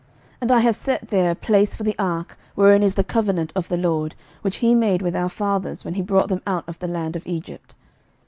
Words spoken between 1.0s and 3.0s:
there a place for the ark, wherein is